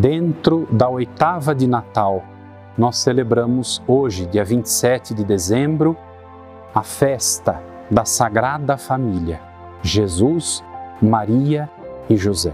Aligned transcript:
Dentro 0.00 0.66
da 0.72 0.88
oitava 0.88 1.54
de 1.54 1.68
Natal, 1.68 2.24
nós 2.76 2.96
celebramos 2.96 3.80
hoje, 3.86 4.26
dia 4.26 4.44
27 4.44 5.14
de 5.14 5.24
dezembro, 5.24 5.96
a 6.74 6.82
festa 6.82 7.62
da 7.88 8.04
Sagrada 8.04 8.76
Família, 8.76 9.40
Jesus, 9.82 10.64
Maria 11.00 11.70
e 12.10 12.16
José. 12.16 12.52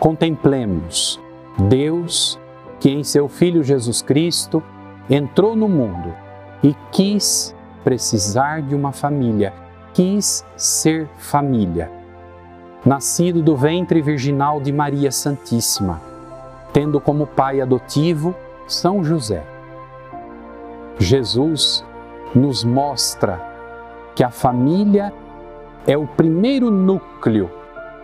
Contemplemos 0.00 1.20
Deus 1.68 2.40
que 2.80 2.90
em 2.90 3.04
seu 3.04 3.28
Filho 3.28 3.62
Jesus 3.62 4.02
Cristo 4.02 4.60
entrou 5.08 5.54
no 5.54 5.68
mundo 5.68 6.12
e 6.60 6.74
quis 6.90 7.54
precisar 7.84 8.62
de 8.62 8.74
uma 8.74 8.90
família, 8.90 9.54
quis 9.94 10.44
ser 10.56 11.06
família. 11.18 11.88
Nascido 12.84 13.40
do 13.40 13.56
ventre 13.56 14.02
virginal 14.02 14.60
de 14.60 14.72
Maria 14.72 15.12
Santíssima, 15.12 16.10
tendo 16.72 17.00
como 17.00 17.26
pai 17.26 17.60
adotivo 17.60 18.34
São 18.66 19.04
José. 19.04 19.44
Jesus 20.98 21.84
nos 22.34 22.64
mostra 22.64 23.40
que 24.14 24.24
a 24.24 24.30
família 24.30 25.12
é 25.86 25.96
o 25.96 26.06
primeiro 26.06 26.70
núcleo 26.70 27.50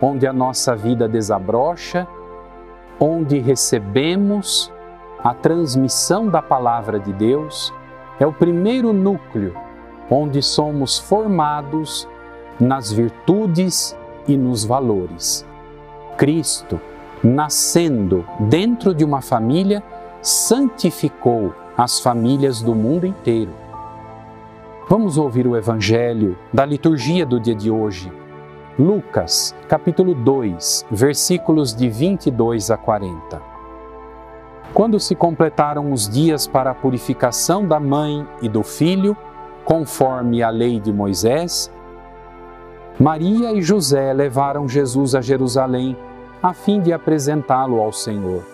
onde 0.01 0.25
a 0.25 0.33
nossa 0.33 0.75
vida 0.75 1.07
desabrocha, 1.07 2.07
onde 2.99 3.39
recebemos 3.39 4.71
a 5.23 5.33
transmissão 5.33 6.27
da 6.27 6.41
palavra 6.41 6.99
de 6.99 7.11
Deus, 7.11 7.73
é 8.19 8.25
o 8.25 8.33
primeiro 8.33 8.93
núcleo 8.93 9.53
onde 10.09 10.41
somos 10.41 10.97
formados 10.97 12.07
nas 12.59 12.91
virtudes 12.91 13.97
e 14.27 14.35
nos 14.35 14.65
valores. 14.65 15.45
Cristo, 16.17 16.79
nascendo 17.23 18.25
dentro 18.39 18.93
de 18.93 19.03
uma 19.03 19.21
família, 19.21 19.83
santificou 20.21 21.53
as 21.77 21.99
famílias 21.99 22.61
do 22.61 22.75
mundo 22.75 23.05
inteiro. 23.05 23.51
Vamos 24.89 25.17
ouvir 25.17 25.45
o 25.45 25.55
Evangelho 25.55 26.37
da 26.51 26.65
liturgia 26.65 27.25
do 27.25 27.39
dia 27.39 27.55
de 27.55 27.69
hoje. 27.69 28.11
Lucas, 28.77 29.55
capítulo 29.67 30.13
2, 30.13 30.85
versículos 30.89 31.75
de 31.75 31.89
22 31.89 32.71
a 32.71 32.77
40. 32.77 33.41
Quando 34.73 34.99
se 34.99 35.15
completaram 35.15 35.91
os 35.91 36.07
dias 36.07 36.47
para 36.47 36.71
a 36.71 36.75
purificação 36.75 37.67
da 37.67 37.79
mãe 37.79 38.25
e 38.41 38.47
do 38.47 38.63
filho, 38.63 39.15
conforme 39.65 40.41
a 40.41 40.49
lei 40.49 40.79
de 40.79 40.93
Moisés, 40.93 41.71
Maria 42.99 43.53
e 43.53 43.61
José 43.61 44.11
levaram 44.13 44.67
Jesus 44.67 45.15
a 45.15 45.21
Jerusalém 45.21 45.95
a 46.41 46.53
fim 46.53 46.81
de 46.81 46.93
apresentá-lo 46.93 47.81
ao 47.81 47.91
Senhor. 47.91 48.45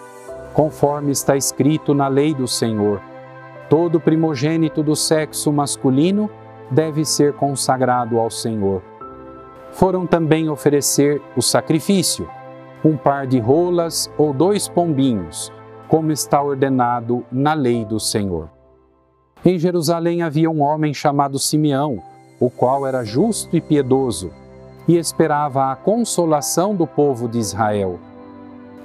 Conforme 0.53 1.11
está 1.11 1.37
escrito 1.37 1.93
na 1.93 2.07
lei 2.07 2.33
do 2.33 2.47
Senhor, 2.47 3.01
todo 3.69 3.99
primogênito 3.99 4.81
do 4.81 4.95
sexo 4.95 5.51
masculino 5.51 6.29
deve 6.71 7.05
ser 7.05 7.33
consagrado 7.33 8.19
ao 8.19 8.29
Senhor. 8.31 8.81
Foram 9.71 10.07
também 10.07 10.49
oferecer 10.49 11.21
o 11.35 11.41
sacrifício, 11.41 12.27
um 12.83 12.95
par 12.97 13.27
de 13.27 13.39
rolas 13.39 14.09
ou 14.17 14.33
dois 14.33 14.67
pombinhos, 14.67 15.51
como 15.87 16.11
está 16.11 16.41
ordenado 16.41 17.23
na 17.31 17.53
lei 17.53 17.85
do 17.85 17.99
Senhor. 17.99 18.49
Em 19.43 19.59
Jerusalém 19.59 20.23
havia 20.23 20.49
um 20.49 20.61
homem 20.61 20.93
chamado 20.93 21.37
Simeão, 21.37 22.01
o 22.39 22.49
qual 22.49 22.87
era 22.87 23.03
justo 23.03 23.55
e 23.55 23.61
piedoso 23.61 24.31
e 24.87 24.97
esperava 24.97 25.71
a 25.71 25.75
consolação 25.75 26.75
do 26.75 26.85
povo 26.85 27.27
de 27.27 27.39
Israel. 27.39 27.99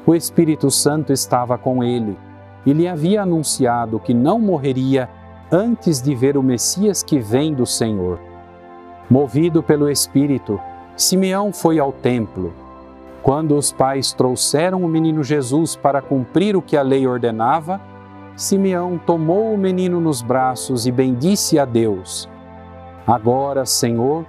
O 0.07 0.15
Espírito 0.15 0.71
Santo 0.71 1.13
estava 1.13 1.59
com 1.59 1.85
ele 1.85 2.17
e 2.65 2.73
lhe 2.73 2.89
havia 2.89 3.23
anunciado 3.23 4.01
que 4.01 4.15
não 4.15 4.39
morreria 4.39 5.09
antes 5.53 6.01
de 6.01 6.15
ver 6.15 6.37
o 6.37 6.43
Messias 6.43 7.03
que 7.03 7.19
vem 7.19 7.53
do 7.53 7.67
Senhor. 7.67 8.19
Movido 9.11 9.63
pelo 9.63 9.91
Espírito, 9.91 10.61
Simeão 10.97 11.53
foi 11.53 11.79
ao 11.79 11.93
templo. 11.93 12.53
Quando 13.23 13.57
os 13.57 13.73
pais 13.73 14.13
trouxeram 14.13 14.83
o 14.83 14.89
menino 14.89 15.23
Jesus 15.23 15.77
para 15.77 16.01
cumprir 16.01 16.57
o 16.57 16.63
que 16.63 16.77
a 16.77 16.83
lei 16.83 17.07
ordenava, 17.07 17.81
Simeão 18.37 18.99
tomou 18.99 19.53
o 19.53 19.59
menino 19.59 20.01
nos 20.01 20.23
braços 20.23 20.87
e 20.87 20.93
bendisse 20.93 21.59
a 21.59 21.65
Deus. 21.65 22.29
Agora, 23.07 23.67
Senhor, 23.67 24.25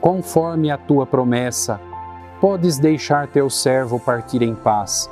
conforme 0.00 0.70
a 0.70 0.78
tua 0.78 1.06
promessa, 1.06 1.80
podes 2.40 2.78
deixar 2.78 3.26
teu 3.26 3.50
servo 3.50 3.98
partir 3.98 4.42
em 4.42 4.54
paz. 4.54 5.10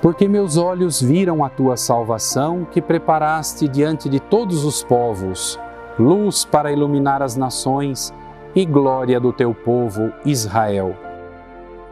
Porque 0.00 0.26
meus 0.26 0.56
olhos 0.56 1.00
viram 1.00 1.44
a 1.44 1.48
tua 1.48 1.76
salvação 1.76 2.66
que 2.70 2.82
preparaste 2.82 3.68
diante 3.68 4.08
de 4.08 4.18
todos 4.18 4.64
os 4.64 4.82
povos, 4.82 5.58
luz 5.98 6.44
para 6.44 6.72
iluminar 6.72 7.22
as 7.22 7.36
nações 7.36 8.12
e 8.54 8.64
glória 8.64 9.20
do 9.20 9.32
teu 9.32 9.54
povo 9.54 10.12
Israel. 10.24 10.94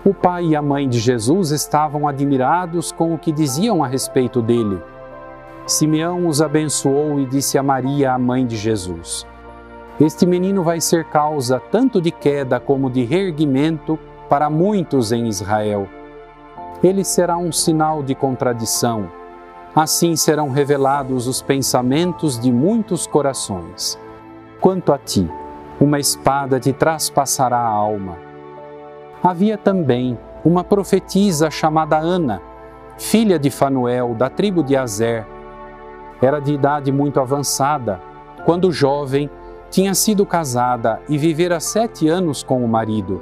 O 0.05 0.15
pai 0.15 0.47
e 0.47 0.57
a 0.57 0.63
mãe 0.63 0.89
de 0.89 0.99
Jesus 0.99 1.51
estavam 1.51 2.09
admirados 2.09 2.91
com 2.91 3.15
o 3.15 3.19
que 3.19 3.31
diziam 3.31 3.85
a 3.85 3.87
respeito 3.87 4.41
dele. 4.41 4.81
Simeão 5.67 6.27
os 6.27 6.41
abençoou 6.41 7.21
e 7.21 7.27
disse 7.27 7.59
a 7.59 7.63
Maria, 7.63 8.13
a 8.13 8.19
mãe 8.19 8.47
de 8.47 8.57
Jesus: 8.57 9.27
este 10.01 10.25
menino 10.25 10.63
vai 10.65 10.81
ser 10.81 11.05
causa 11.05 11.61
tanto 11.71 12.01
de 12.01 12.11
queda 12.11 12.59
como 12.59 12.89
de 12.89 13.05
reerguimento 13.05 13.99
para 14.31 14.49
muitos 14.49 15.13
em 15.13 15.27
Israel. 15.27 15.87
Ele 16.83 17.05
será 17.05 17.37
um 17.37 17.53
sinal 17.53 18.03
de 18.03 18.15
contradição. 18.15 19.11
Assim 19.77 20.17
serão 20.17 20.49
revelados 20.51 21.27
os 21.27 21.43
pensamentos 21.43 22.41
de 22.41 22.51
muitos 22.51 23.07
corações. 23.07 23.99
Quanto 24.61 24.93
a 24.93 24.99
ti, 24.99 25.31
uma 25.79 25.99
espada 25.99 26.59
te 26.59 26.73
traspassará 26.73 27.59
a 27.59 27.69
alma. 27.69 28.17
Havia 29.23 29.59
também 29.59 30.19
uma 30.43 30.65
profetisa 30.65 31.51
chamada 31.51 31.99
Ana, 31.99 32.41
filha 32.97 33.39
de 33.39 33.51
Fanuel, 33.51 34.15
da 34.15 34.31
tribo 34.31 34.63
de 34.63 34.77
Azer. 34.77 35.27
Era 36.23 36.41
de 36.41 36.55
idade 36.55 36.91
muito 36.91 37.21
avançada, 37.21 38.01
quando 38.45 38.73
jovem 38.73 39.31
tinha 39.71 39.95
sido 39.95 40.27
casada 40.27 41.01
e 41.09 41.17
vivera 41.17 41.61
sete 41.61 42.09
anos 42.09 42.43
com 42.43 42.65
o 42.65 42.69
marido. 42.69 43.21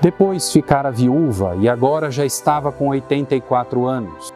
Depois 0.00 0.50
ficara 0.52 0.90
viúva 0.90 1.56
e 1.60 1.68
agora 1.68 2.10
já 2.10 2.24
estava 2.24 2.72
com 2.72 2.88
84 2.88 3.86
anos. 3.86 4.32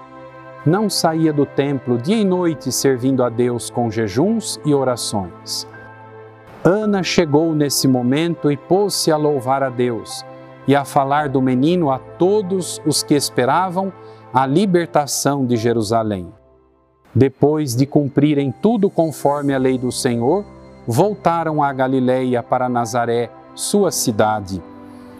Não 0.64 0.90
saía 0.90 1.32
do 1.32 1.46
templo 1.46 1.98
dia 1.98 2.16
e 2.16 2.24
noite 2.24 2.70
servindo 2.70 3.24
a 3.24 3.28
Deus 3.28 3.70
com 3.70 3.90
jejuns 3.90 4.60
e 4.64 4.74
orações. 4.74 5.66
Ana 6.64 7.02
chegou 7.02 7.54
nesse 7.54 7.88
momento 7.88 8.50
e 8.50 8.56
pôs-se 8.56 9.10
a 9.10 9.16
louvar 9.16 9.62
a 9.62 9.70
Deus 9.70 10.24
e 10.66 10.76
a 10.76 10.84
falar 10.84 11.28
do 11.28 11.40
menino 11.40 11.90
a 11.90 11.98
todos 11.98 12.80
os 12.84 13.02
que 13.02 13.14
esperavam 13.14 13.92
a 14.32 14.44
libertação 14.44 15.46
de 15.46 15.56
Jerusalém. 15.56 16.32
Depois 17.14 17.74
de 17.74 17.86
cumprirem 17.86 18.52
tudo 18.52 18.90
conforme 18.90 19.54
a 19.54 19.58
lei 19.58 19.78
do 19.78 19.90
Senhor, 19.90 20.44
voltaram 20.90 21.62
a 21.62 21.70
Galiléia 21.70 22.42
para 22.42 22.66
Nazaré, 22.66 23.30
sua 23.54 23.90
cidade. 23.90 24.62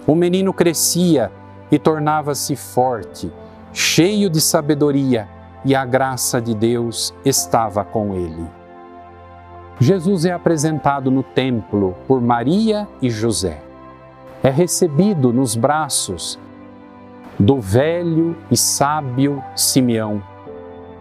O 0.07 0.15
menino 0.15 0.55
crescia 0.55 1.31
e 1.71 1.79
tornava-se 1.79 2.57
forte, 2.57 3.31
cheio 3.71 4.31
de 4.31 4.41
sabedoria, 4.41 5.29
e 5.67 5.75
a 5.75 5.85
graça 5.85 6.41
de 6.41 6.55
Deus 6.55 7.13
estava 7.23 7.85
com 7.85 8.15
ele. 8.15 8.49
Jesus 9.79 10.25
é 10.25 10.33
apresentado 10.33 11.11
no 11.11 11.23
templo 11.23 11.95
por 12.07 12.21
Maria 12.23 12.89
e 13.03 13.11
José. 13.11 13.61
É 14.43 14.49
recebido 14.49 15.33
nos 15.35 15.55
braços 15.55 16.39
do 17.39 17.61
velho 17.61 18.35
e 18.51 18.57
sábio 18.57 19.45
Simeão. 19.55 20.23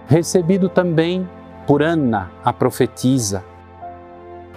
Recebido 0.07 0.67
também 0.67 1.27
por 1.65 1.81
Ana, 1.81 2.31
a 2.43 2.51
profetisa 2.51 3.43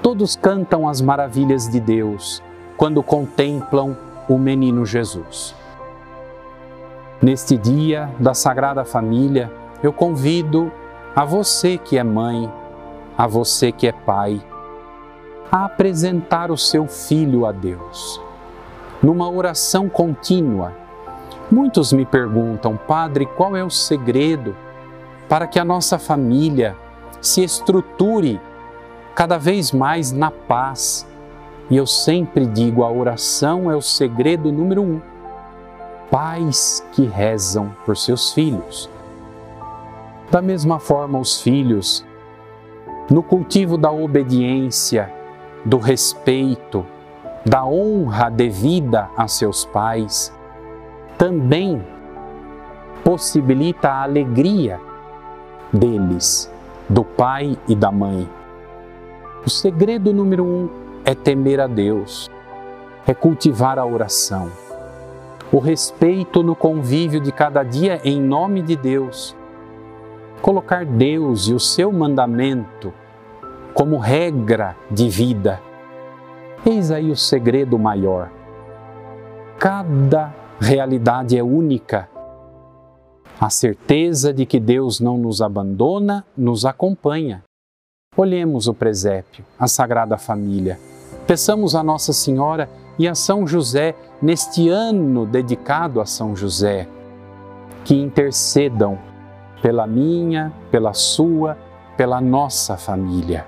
Todos 0.02 0.34
cantam 0.34 0.88
as 0.88 1.02
maravilhas 1.02 1.68
de 1.68 1.78
Deus 1.78 2.42
quando 2.76 3.02
contemplam 3.02 3.96
o 4.28 4.38
menino 4.38 4.86
Jesus. 4.86 5.54
Neste 7.20 7.58
dia 7.58 8.08
da 8.18 8.32
Sagrada 8.32 8.82
Família, 8.82 9.52
eu 9.82 9.92
convido 9.92 10.72
a 11.14 11.22
você 11.22 11.76
que 11.76 11.98
é 11.98 12.02
mãe, 12.02 12.50
a 13.16 13.26
você 13.26 13.70
que 13.70 13.86
é 13.86 13.92
pai, 13.92 14.40
a 15.52 15.66
apresentar 15.66 16.50
o 16.50 16.56
seu 16.56 16.86
filho 16.86 17.44
a 17.44 17.52
Deus. 17.52 18.18
Numa 19.02 19.28
oração 19.28 19.86
contínua, 19.86 20.72
muitos 21.50 21.92
me 21.92 22.06
perguntam, 22.06 22.74
Padre, 22.74 23.26
qual 23.26 23.54
é 23.54 23.62
o 23.62 23.68
segredo 23.68 24.56
para 25.28 25.46
que 25.46 25.58
a 25.58 25.64
nossa 25.64 25.98
família 25.98 26.74
se 27.20 27.44
estruture 27.44 28.40
cada 29.14 29.38
vez 29.38 29.72
mais 29.72 30.12
na 30.12 30.30
paz. 30.30 31.06
E 31.68 31.76
eu 31.76 31.86
sempre 31.86 32.46
digo: 32.46 32.84
a 32.84 32.90
oração 32.90 33.70
é 33.70 33.76
o 33.76 33.82
segredo 33.82 34.50
número 34.52 34.82
um. 34.82 35.00
pais 36.10 36.84
que 36.92 37.04
rezam 37.04 37.74
por 37.86 37.96
seus 37.96 38.32
filhos. 38.32 38.90
Da 40.30 40.40
mesma 40.40 40.78
forma, 40.78 41.18
os 41.18 41.40
filhos, 41.40 42.04
no 43.10 43.22
cultivo 43.22 43.76
da 43.76 43.90
obediência, 43.90 45.12
do 45.64 45.78
respeito, 45.78 46.86
da 47.44 47.64
honra 47.64 48.30
devida 48.30 49.08
a 49.16 49.26
seus 49.26 49.64
pais, 49.64 50.32
também 51.18 51.84
possibilita 53.04 53.88
a 53.90 54.02
alegria 54.02 54.80
deles, 55.72 56.50
do 56.88 57.04
pai 57.04 57.58
e 57.68 57.74
da 57.74 57.90
mãe. 57.90 58.28
O 59.44 59.48
segredo 59.48 60.12
número 60.12 60.44
um 60.44 60.68
é 61.02 61.14
temer 61.14 61.60
a 61.60 61.66
Deus, 61.66 62.30
é 63.06 63.14
cultivar 63.14 63.78
a 63.78 63.86
oração, 63.86 64.50
o 65.50 65.58
respeito 65.58 66.42
no 66.42 66.54
convívio 66.54 67.20
de 67.20 67.32
cada 67.32 67.62
dia 67.62 68.02
em 68.04 68.20
nome 68.20 68.60
de 68.60 68.76
Deus, 68.76 69.34
colocar 70.42 70.84
Deus 70.84 71.48
e 71.48 71.54
o 71.54 71.58
seu 71.58 71.90
mandamento 71.90 72.92
como 73.72 73.96
regra 73.96 74.76
de 74.90 75.08
vida. 75.08 75.58
Eis 76.64 76.90
aí 76.90 77.10
o 77.10 77.16
segredo 77.16 77.78
maior. 77.78 78.30
Cada 79.58 80.34
realidade 80.60 81.38
é 81.38 81.42
única. 81.42 82.10
A 83.40 83.48
certeza 83.48 84.34
de 84.34 84.44
que 84.44 84.60
Deus 84.60 85.00
não 85.00 85.16
nos 85.16 85.40
abandona 85.40 86.26
nos 86.36 86.66
acompanha. 86.66 87.42
Olhemos 88.16 88.66
o 88.66 88.74
presépio, 88.74 89.44
a 89.56 89.68
Sagrada 89.68 90.18
Família. 90.18 90.80
Peçamos 91.28 91.76
a 91.76 91.82
Nossa 91.84 92.12
Senhora 92.12 92.68
e 92.98 93.06
a 93.06 93.14
São 93.14 93.46
José, 93.46 93.94
neste 94.20 94.68
ano 94.68 95.24
dedicado 95.24 96.00
a 96.00 96.04
São 96.04 96.34
José, 96.34 96.88
que 97.84 97.94
intercedam 97.94 98.98
pela 99.62 99.86
minha, 99.86 100.52
pela 100.72 100.92
sua, 100.92 101.56
pela 101.96 102.20
nossa 102.20 102.76
família. 102.76 103.46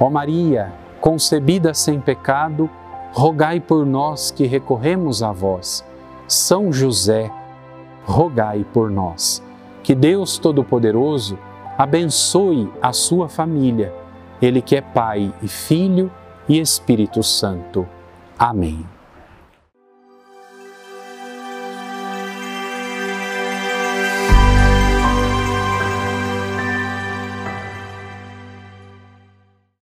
Ó 0.00 0.10
Maria, 0.10 0.72
concebida 1.00 1.72
sem 1.72 2.00
pecado, 2.00 2.68
rogai 3.12 3.60
por 3.60 3.86
nós 3.86 4.32
que 4.32 4.46
recorremos 4.48 5.22
a 5.22 5.30
vós. 5.30 5.84
São 6.26 6.72
José, 6.72 7.30
rogai 8.04 8.66
por 8.74 8.90
nós. 8.90 9.40
Que 9.80 9.94
Deus 9.94 10.38
Todo-Poderoso 10.38 11.38
abençoe 11.76 12.70
a 12.80 12.92
sua 12.92 13.28
família, 13.28 13.92
Ele 14.40 14.60
que 14.60 14.76
é 14.76 14.80
Pai 14.80 15.32
e 15.42 15.48
Filho 15.48 16.10
e 16.48 16.58
Espírito 16.58 17.22
Santo. 17.22 17.86
Amém. 18.38 18.93